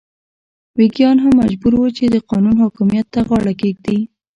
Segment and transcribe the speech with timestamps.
[0.79, 3.99] ویګیان هم مجبور وو چې د قانون حاکمیت ته غاړه کېږدي.